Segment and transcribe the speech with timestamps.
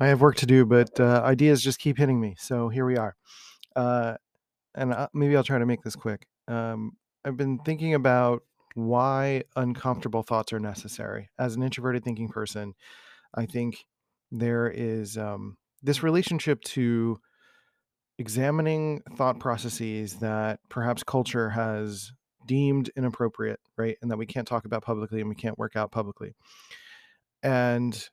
[0.00, 2.34] I have work to do, but uh, ideas just keep hitting me.
[2.38, 3.16] So here we are.
[3.76, 4.14] Uh,
[4.74, 6.26] and uh, maybe I'll try to make this quick.
[6.48, 6.92] Um,
[7.24, 8.42] I've been thinking about
[8.74, 11.28] why uncomfortable thoughts are necessary.
[11.38, 12.74] As an introverted thinking person,
[13.34, 13.84] I think
[14.32, 17.18] there is um, this relationship to
[18.18, 22.12] examining thought processes that perhaps culture has
[22.46, 23.96] deemed inappropriate, right?
[24.00, 26.34] And that we can't talk about publicly and we can't work out publicly.
[27.42, 28.08] And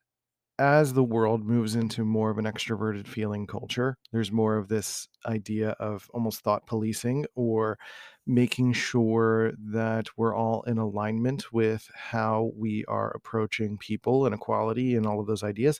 [0.59, 5.07] as the world moves into more of an extroverted feeling culture, there's more of this
[5.25, 7.77] idea of almost thought policing or
[8.25, 14.95] making sure that we're all in alignment with how we are approaching people and equality
[14.95, 15.79] and all of those ideas,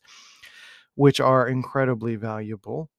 [0.95, 2.89] which are incredibly valuable.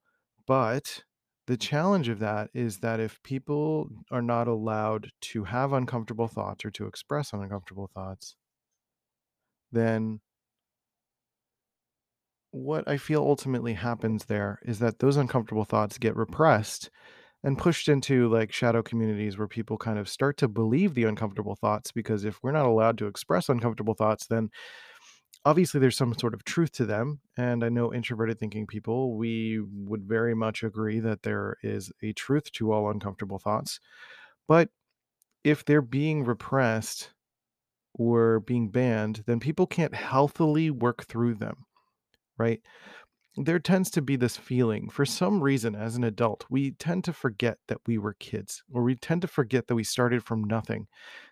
[0.47, 1.05] But
[1.47, 6.64] the challenge of that is that if people are not allowed to have uncomfortable thoughts
[6.64, 8.36] or to express uncomfortable thoughts,
[9.72, 10.20] then
[12.50, 16.90] what I feel ultimately happens there is that those uncomfortable thoughts get repressed
[17.44, 21.55] and pushed into like shadow communities where people kind of start to believe the uncomfortable
[21.55, 24.50] thoughts because if we're not allowed to express uncomfortable thoughts then
[25.44, 27.20] obviously there's some sort of truth to them.
[27.36, 32.12] And i know introverted thinking people we would very much agree that there is a
[32.12, 33.78] truth to all uncomfortable thoughts.
[34.48, 34.70] But
[35.44, 37.10] if they're being repressed
[37.94, 41.66] or being banned then people can't healthily work through them
[42.39, 42.61] right?
[43.36, 47.12] There tends to be this feeling for some reason as an adult, we tend to
[47.12, 50.86] forget that we were kids, or we tend to forget that we started from nothing,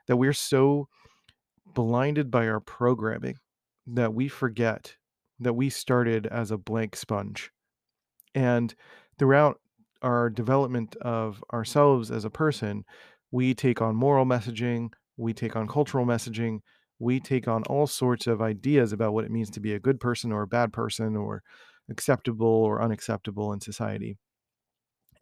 [0.07, 0.89] that we're so
[1.75, 3.37] blinded by our programming
[3.87, 4.95] that we forget
[5.41, 7.51] that we started as a blank sponge.
[8.35, 8.75] And
[9.19, 9.61] throughout
[10.03, 12.85] our development of ourselves as a person,
[13.31, 16.61] we take on moral messaging, we take on cultural messaging,
[16.99, 20.01] we take on all sorts of ideas about what it means to be a good
[20.01, 21.43] person or a bad person or
[21.91, 24.17] acceptable or unacceptable in society.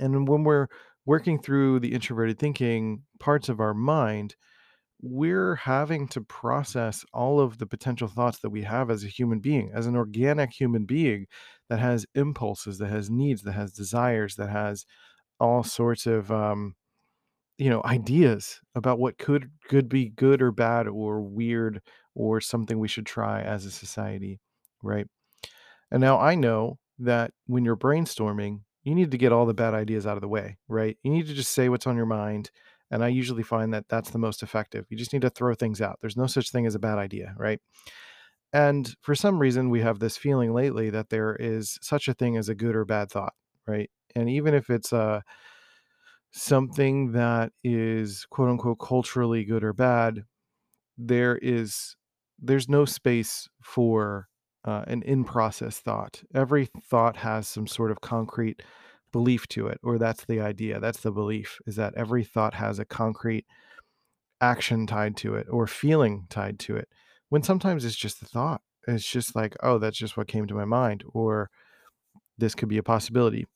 [0.00, 0.68] And when we're
[1.06, 4.36] working through the introverted thinking parts of our mind,
[5.02, 9.38] we're having to process all of the potential thoughts that we have as a human
[9.38, 11.26] being, as an organic human being
[11.68, 14.86] that has impulses, that has needs, that has desires, that has
[15.38, 16.74] all sorts of um,
[17.58, 21.80] you know ideas about what could could be good or bad or weird
[22.14, 24.40] or something we should try as a society
[24.82, 25.06] right?
[25.90, 29.74] And now i know that when you're brainstorming you need to get all the bad
[29.74, 30.96] ideas out of the way right?
[31.02, 32.50] You need to just say what's on your mind
[32.90, 34.86] and i usually find that that's the most effective.
[34.90, 35.98] You just need to throw things out.
[36.00, 37.60] There's no such thing as a bad idea right?
[38.52, 42.36] And for some reason we have this feeling lately that there is such a thing
[42.36, 43.34] as a good or bad thought
[43.66, 43.90] right?
[44.14, 45.22] And even if it's a
[46.34, 50.24] something that is quote unquote culturally good or bad,
[50.98, 51.96] there is
[52.40, 54.28] there's no space for
[54.64, 56.22] uh, an in process thought.
[56.34, 58.62] Every thought has some sort of concrete
[59.12, 60.80] belief to it, or that's the idea.
[60.80, 63.46] That's the belief is that every thought has a concrete
[64.40, 66.88] action tied to it or feeling tied to it.
[67.28, 68.60] When sometimes it's just the thought.
[68.86, 71.48] It's just like, oh, that's just what came to my mind, or
[72.36, 73.46] this could be a possibility.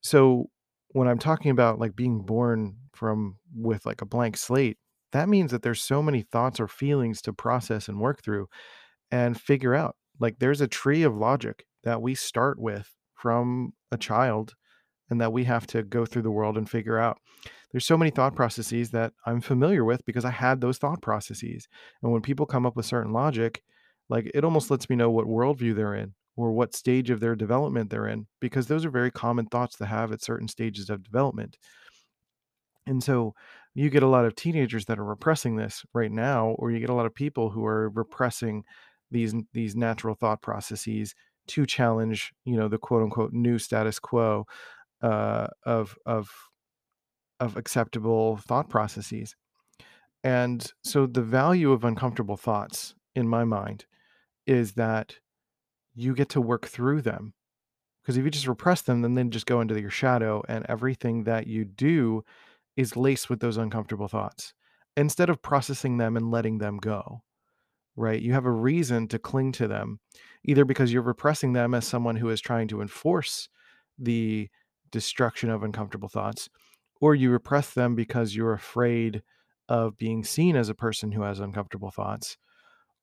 [0.00, 0.48] So
[0.94, 4.78] when I'm talking about like being born from with like a blank slate,
[5.10, 8.46] that means that there's so many thoughts or feelings to process and work through
[9.10, 9.96] and figure out.
[10.20, 14.54] Like there's a tree of logic that we start with from a child
[15.10, 17.18] and that we have to go through the world and figure out.
[17.72, 21.66] There's so many thought processes that I'm familiar with because I had those thought processes.
[22.04, 23.64] And when people come up with certain logic,
[24.08, 27.36] like it almost lets me know what worldview they're in or what stage of their
[27.36, 31.04] development they're in, because those are very common thoughts to have at certain stages of
[31.04, 31.56] development.
[32.86, 33.34] And so
[33.74, 36.90] you get a lot of teenagers that are repressing this right now, or you get
[36.90, 38.64] a lot of people who are repressing
[39.10, 41.14] these these natural thought processes
[41.46, 44.44] to challenge, you know, the quote unquote new status quo
[45.02, 46.30] uh, of of
[47.40, 49.34] of acceptable thought processes.
[50.22, 53.84] And so the value of uncomfortable thoughts in my mind
[54.46, 55.16] is that
[55.94, 57.34] you get to work through them.
[58.02, 61.24] Because if you just repress them, then they just go into your shadow, and everything
[61.24, 62.24] that you do
[62.76, 64.52] is laced with those uncomfortable thoughts.
[64.96, 67.22] Instead of processing them and letting them go,
[67.96, 68.20] right?
[68.20, 70.00] You have a reason to cling to them,
[70.44, 73.48] either because you're repressing them as someone who is trying to enforce
[73.98, 74.48] the
[74.90, 76.48] destruction of uncomfortable thoughts,
[77.00, 79.22] or you repress them because you're afraid
[79.68, 82.36] of being seen as a person who has uncomfortable thoughts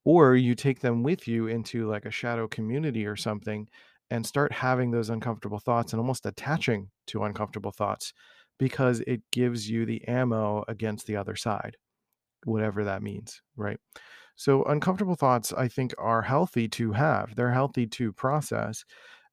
[0.05, 3.67] or you take them with you into like a shadow community or something
[4.09, 8.13] and start having those uncomfortable thoughts and almost attaching to uncomfortable thoughts
[8.59, 11.77] because it gives you the ammo against the other side
[12.45, 13.77] whatever that means right?
[14.35, 17.35] So uncomfortable thoughts i think are healthy to have.
[17.35, 18.83] They're healthy to process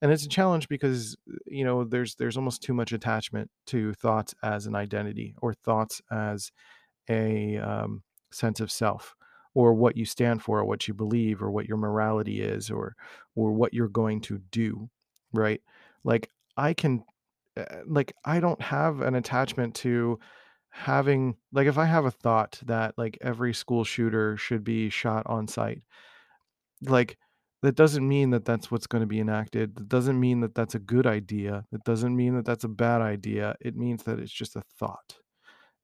[0.03, 1.17] and it's a challenge because
[1.47, 6.01] you know there's there's almost too much attachment to thoughts as an identity or thoughts
[6.11, 6.51] as
[7.09, 9.15] a um, sense of self
[9.59, 12.95] or what you stand for or what you believe or what your morality is or
[13.35, 14.89] or what you're going to do
[15.33, 15.61] right?
[16.05, 17.05] Like i can
[17.57, 20.19] uh, like i don't have an attachment to
[20.71, 25.23] having like if i have a thought that like every school shooter should be shot
[25.27, 25.81] on sight
[26.83, 27.17] like
[27.63, 30.75] that doesn't mean that that's what's going to be enacted that doesn't mean that that's
[30.75, 34.33] a good idea that doesn't mean that that's a bad idea it means that it's
[34.33, 35.17] just a thought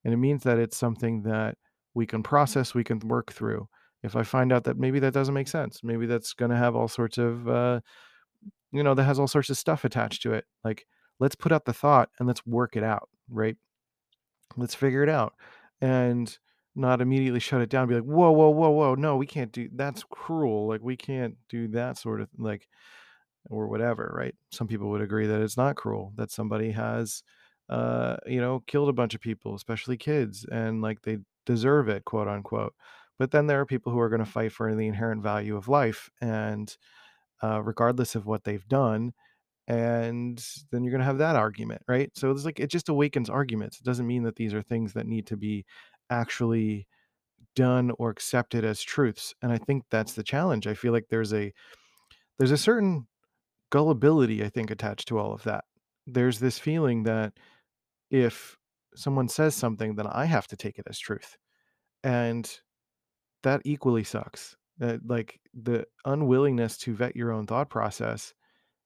[0.03, 1.57] and it means that it's something that
[1.95, 3.67] we can process, we can work through.
[4.03, 6.75] If I find out that maybe that doesn't make sense, maybe that's going to have
[6.75, 7.79] all sorts of, uh,
[8.71, 10.45] you know, that has all sorts of stuff attached to it.
[10.63, 10.85] Like,
[11.19, 13.55] let's put out the thought and let's work it out, right?
[14.57, 15.33] Let's figure it out
[15.81, 16.37] and
[16.75, 17.87] not immediately shut it down.
[17.87, 20.67] Be like, whoa, whoa, whoa, whoa, no, we can't do that's cruel.
[20.67, 22.67] Like, we can't do that sort of like
[23.49, 24.35] or whatever, right?
[24.51, 27.23] Some people would agree that it's not cruel that somebody has,
[27.69, 32.05] uh, you know, killed a bunch of people, especially kids, and like they deserve it,
[32.05, 32.73] quote unquote.
[33.17, 35.67] But then there are people who are going to fight for the inherent value of
[35.67, 36.75] life, and
[37.41, 39.13] uh, regardless of what they've done,
[39.67, 42.11] and then you're going to have that argument, right?
[42.15, 43.79] So it's like it just awakens arguments.
[43.79, 45.65] It doesn't mean that these are things that need to be
[46.09, 46.87] actually
[47.55, 49.33] done or accepted as truths.
[49.41, 50.67] And I think that's the challenge.
[50.67, 51.51] I feel like there's a
[52.37, 53.07] there's a certain
[53.71, 55.63] gullibility, I think, attached to all of that.
[56.05, 57.33] There's this feeling that
[58.11, 58.57] if
[58.95, 61.37] someone says something, then I have to take it as truth.
[62.03, 62.49] And
[63.43, 64.55] that equally sucks.
[64.77, 68.33] That like the unwillingness to vet your own thought process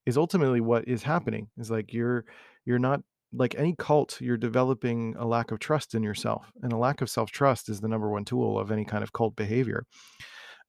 [0.06, 1.50] is ultimately what is happening.
[1.57, 2.25] Is like you're
[2.65, 3.01] you're not
[3.33, 6.51] like any cult, you're developing a lack of trust in yourself.
[6.62, 9.35] And a lack of self-trust is the number one tool of any kind of cult
[9.35, 9.85] behavior.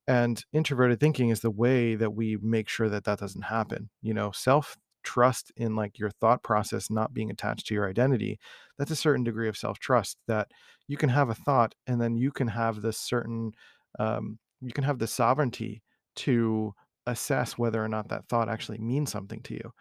[0.06, 3.90] And introverted thinking is the way that we make sure that that doesn't happen.
[4.02, 8.38] You know, self trust in like your thought process not being attached to your identity
[8.78, 10.48] that's a certain degree of self-trust that
[10.88, 13.52] you can have a thought and then you can have this certain
[13.98, 15.82] um, you can have the sovereignty
[16.16, 16.72] to
[17.06, 19.72] assess whether or not that thought actually means something to you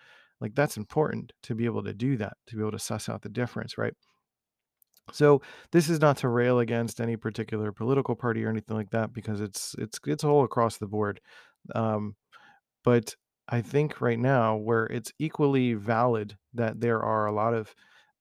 [0.42, 3.22] like that's important to be able to do that to be able to suss out
[3.22, 3.94] the difference right
[5.12, 5.42] so
[5.72, 9.42] this is not to rail against any particular political party or anything like that because
[9.42, 11.20] it's it's it's all across the board.
[11.76, 12.16] Um,
[12.84, 13.16] but
[13.50, 17.74] I think right now where it's equally valid that there are a lot of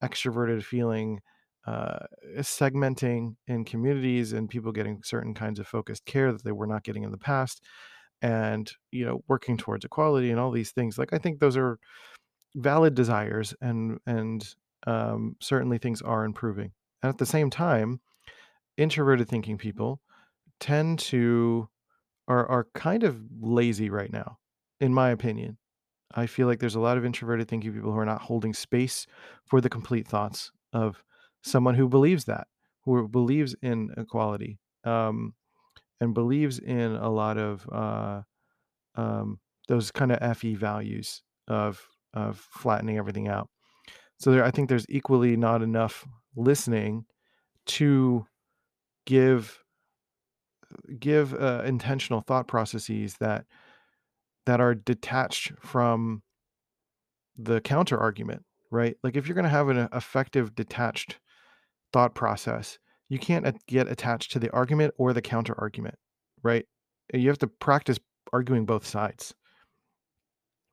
[0.02, 1.20] extroverted feeling
[1.66, 1.98] uh,
[2.38, 6.82] segmenting in communities and people getting certain kinds of focused care that they were not
[6.82, 7.62] getting in the past
[8.22, 11.78] and you know working towards equality and all these things like i think those are
[12.56, 14.54] valid desires and and
[14.86, 16.72] um, certainly things are improving.
[17.02, 18.00] And at the same time,
[18.76, 20.00] introverted thinking people
[20.60, 21.68] tend to
[22.26, 24.38] are are kind of lazy right now,
[24.80, 25.58] in my opinion.
[26.14, 29.06] I feel like there's a lot of introverted thinking people who are not holding space
[29.44, 31.04] for the complete thoughts of
[31.42, 32.48] someone who believes that,
[32.84, 35.34] who believes in equality, um,
[36.00, 38.22] and believes in a lot of uh,
[38.94, 39.38] um,
[39.68, 43.48] those kind of FE values of of flattening everything out.
[44.18, 47.04] So there, I think there's equally not enough listening
[47.66, 48.26] to
[49.06, 49.62] give
[50.98, 53.44] give uh, intentional thought processes that
[54.48, 56.22] that are detached from
[57.36, 58.96] the counter argument right?
[59.02, 61.18] Like if you're going to have an effective detached
[61.92, 62.78] thought process
[63.08, 65.96] you can't get attached to the argument or the counter argument
[66.42, 66.64] right?
[67.12, 67.98] You have to practice
[68.32, 69.34] arguing both sides.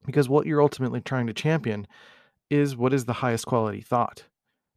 [0.06, 1.88] Because what you're ultimately trying to champion
[2.50, 4.26] is what is the highest quality thought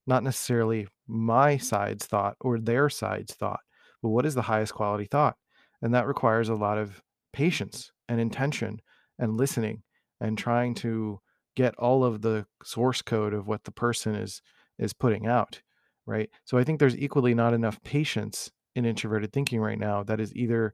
[0.09, 3.61] not necessarily my side's thought or their side's thought,
[4.03, 5.37] but what is the highest quality thought?
[5.83, 7.03] And that requires a lot of
[7.33, 8.81] patience and intention
[9.19, 9.83] and listening
[10.21, 11.21] and trying to
[11.57, 14.43] get all of the source code of what the person is
[14.79, 15.61] is putting out,
[16.07, 16.31] right?
[16.45, 20.35] So I think there's equally not enough patience in introverted thinking right now that is
[20.37, 20.73] either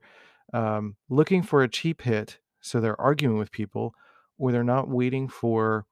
[0.53, 3.95] um, looking for a cheap hit, so they're arguing with people,
[4.39, 5.87] or they're not waiting for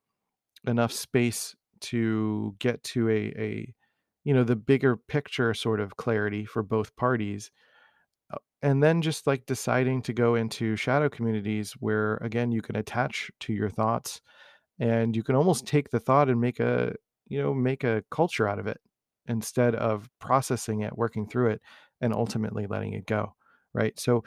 [0.67, 3.75] enough space to get to a a
[4.25, 7.51] you know the bigger picture sort of clarity for both parties
[8.63, 13.31] and then just like deciding to go into shadow communities where again you can attach
[13.41, 14.21] to your thoughts
[14.79, 16.95] and you can almost take the thought and make a
[17.29, 18.79] you know make a culture out of it
[19.27, 21.61] instead of processing it working through it
[22.01, 23.35] and ultimately letting it go
[23.75, 23.99] right?
[23.99, 24.23] So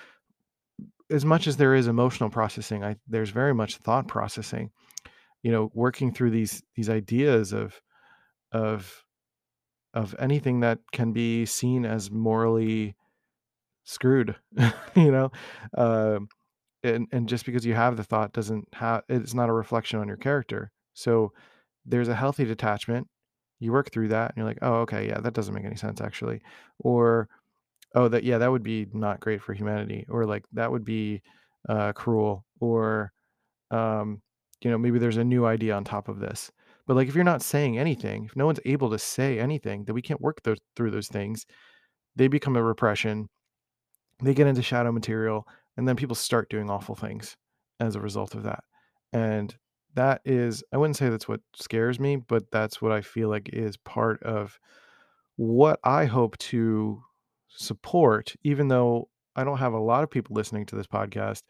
[1.12, 4.72] as much as there is emotional processing i there's very much thought processing
[5.44, 7.80] you know working through these these ideas of
[8.52, 9.04] of
[9.94, 12.96] of anything that can be seen as morally
[13.86, 14.36] screwed
[14.96, 15.32] you know
[15.78, 16.20] uh,
[16.84, 20.08] and and just because you have the thought doesn't have it's not a reflection on
[20.08, 20.72] your character.
[20.94, 21.34] So
[21.86, 23.08] there's a healthy detachment.
[23.60, 26.02] You work through that and you're like, "Oh, okay, yeah, that doesn't make any sense
[26.02, 26.42] actually."
[26.80, 27.30] Or,
[27.96, 31.22] "Oh, that yeah, that would be not great for humanity." Or like that would be
[31.70, 33.12] uh cruel or
[33.72, 34.22] um
[34.62, 36.52] you know, maybe there's a new idea on top of this.
[36.88, 39.96] But like if you're not saying anything, if no one's able to say anything, then
[39.96, 40.42] we can't work
[40.76, 41.46] through those things.
[42.16, 43.30] They become a repression
[44.22, 47.36] they get into shadow material and then people start doing awful things
[47.80, 48.64] as a result of that.
[49.12, 49.56] And
[49.96, 53.50] that is i wouldn't say that's what scares me but that's what i feel like
[53.52, 54.60] is part of
[55.38, 57.02] what i hope to
[57.50, 61.42] support even though i don't have a lot of people listening to this podcast.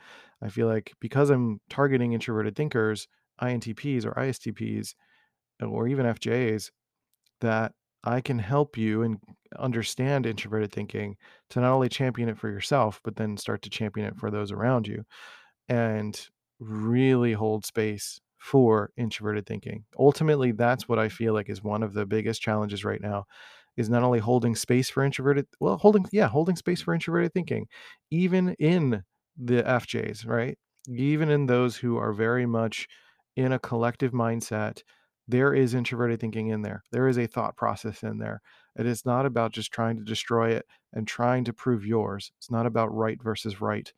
[0.42, 3.08] I feel like because i'm targeting introverted thinkers
[3.42, 4.94] intps or istps
[5.62, 6.70] or even FJs
[7.42, 7.74] that
[8.06, 9.18] I can help you and
[9.58, 11.18] understand introverted thinking
[11.52, 14.52] to not only champion it for yourself, but then start to champion it for those
[14.52, 15.04] around you
[15.70, 16.28] and
[16.60, 19.86] really hold space for introverted thinking.
[19.98, 23.26] Ultimately, that's what I feel like is one of the biggest challenges right now
[23.78, 27.68] is not only holding space for introverted, well, holding, yeah, holding space for introverted thinking,
[28.12, 29.04] even in
[29.38, 30.58] the FJs, right?
[30.88, 32.88] Even in those who are very much
[33.36, 34.82] in a collective mindset
[35.28, 36.84] there is introverted thinking in there.
[36.92, 38.42] There is a thought process in there.
[38.78, 42.32] It is not about just trying to destroy it and trying to prove yours.
[42.38, 43.92] It's not about right versus right.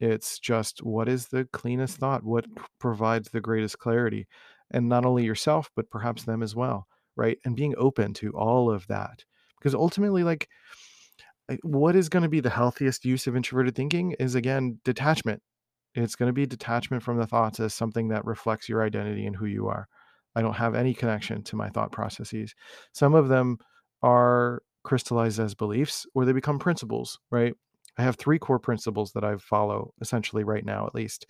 [0.00, 2.22] It's just what is the cleanest thought?
[2.22, 2.46] What
[2.78, 4.28] provides the greatest clarity?
[4.70, 7.38] And not only yourself, but perhaps them as well, right?
[7.44, 9.24] And being open to all of that.
[9.58, 10.48] Because ultimately, like,
[11.48, 15.42] eh, what is going to be the healthiest use of introverted thinking is again detachment.
[15.94, 19.34] It's going to be detachment from the thoughts as something that reflects your identity and
[19.34, 19.88] who you are
[20.34, 22.54] I don't have any connection to my thought processes.
[22.92, 23.58] Some of them
[24.02, 27.54] are crystallized as beliefs or they become principles, right?
[27.98, 31.26] I have three core principles that I follow essentially right now, at least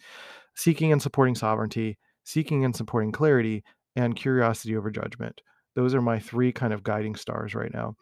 [0.54, 3.64] seeking and supporting sovereignty, seeking and supporting clarity,
[3.96, 5.40] and curiosity over judgment.
[5.74, 7.94] Those are my three kind of guiding stars right now.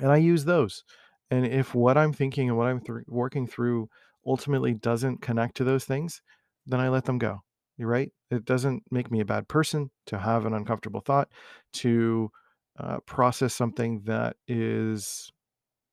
[0.00, 0.84] And I use those.
[1.30, 3.88] And if what I'm thinking and what I'm th- working through
[4.26, 6.22] ultimately doesn't connect to those things,
[6.66, 7.40] then I let them go.
[7.76, 8.10] You're right.
[8.30, 11.28] It doesn't make me a bad person to have an uncomfortable thought,
[11.74, 12.30] to
[12.78, 15.30] uh, process something that is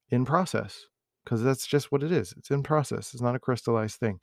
[0.10, 0.88] in process,
[1.24, 2.34] because that's just what it is.
[2.38, 3.14] It's in process.
[3.14, 4.20] It's not a crystallized thing.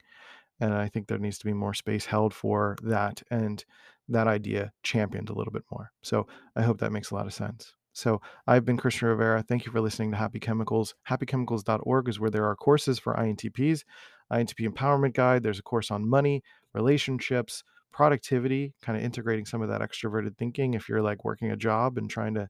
[0.59, 3.63] And I think there needs to be more space held for that and
[4.07, 5.91] that idea championed a little bit more.
[6.03, 7.73] So I hope that makes a lot of sense.
[7.93, 9.43] So I've been Christian Rivera.
[9.43, 10.95] Thank you for listening to Happy Chemicals.
[11.09, 13.83] HappyChemicals.org is where there are courses for INTPs,
[14.31, 15.43] INTP Empowerment Guide.
[15.43, 20.73] There's a course on money, relationships, productivity, kind of integrating some of that extroverted thinking
[20.73, 22.47] if you're like working a job and trying to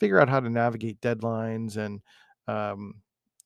[0.00, 2.00] figure out how to navigate deadlines and
[2.48, 2.94] um,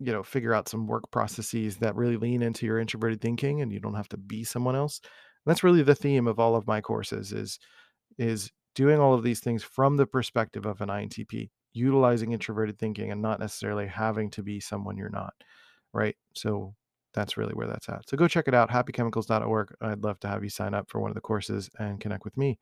[0.00, 3.72] you know figure out some work processes that really lean into your introverted thinking and
[3.72, 6.66] you don't have to be someone else and that's really the theme of all of
[6.66, 7.58] my courses is
[8.18, 13.10] is doing all of these things from the perspective of an intp utilizing introverted thinking
[13.10, 15.34] and not necessarily having to be someone you're not
[15.92, 16.74] right so
[17.14, 18.08] that's really where that's at.
[18.08, 19.74] So go check it out, happychemicals.org.
[19.80, 22.36] I'd love to have you sign up for one of the courses and connect with
[22.36, 22.58] me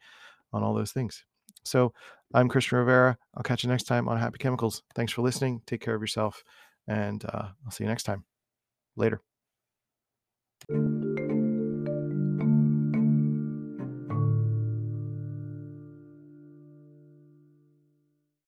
[0.53, 1.25] on all those things.
[1.65, 1.93] So
[2.35, 3.19] I'm Christian Rivera.
[3.35, 4.83] I'll catch you next time on Happy Chemicals.
[4.95, 5.62] Thanks for listening.
[5.67, 6.43] Take care of yourself,
[6.87, 8.25] and uh, I'll see you next time.
[8.97, 9.21] Later.